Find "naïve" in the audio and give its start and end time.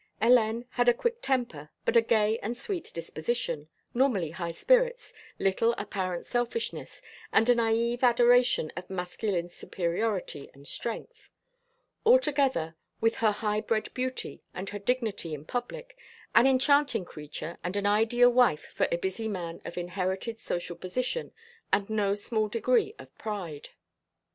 7.53-8.01